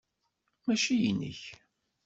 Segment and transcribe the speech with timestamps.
[0.65, 1.41] Mačči inek.